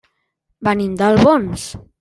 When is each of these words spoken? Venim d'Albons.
Venim 0.69 0.97
d'Albons. 1.03 1.71